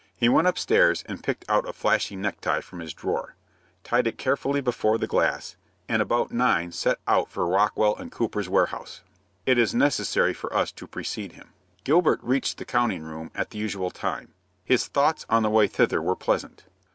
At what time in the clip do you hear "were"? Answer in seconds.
16.01-16.15